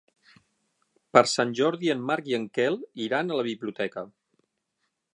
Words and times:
Per 1.17 1.23
Sant 1.33 1.51
Jordi 1.59 1.93
en 1.95 2.03
Marc 2.09 2.31
i 2.33 2.37
en 2.39 2.49
Quel 2.59 2.81
iran 3.09 3.31
a 3.37 3.41
la 3.41 3.49
biblioteca. 3.53 4.09